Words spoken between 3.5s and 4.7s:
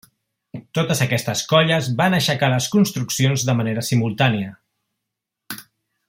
de manera simultània.